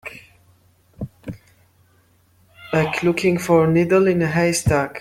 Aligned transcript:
Like 2.73 3.03
looking 3.03 3.37
for 3.37 3.65
a 3.65 3.71
needle 3.71 4.07
in 4.07 4.19
a 4.23 4.27
haystack. 4.27 4.89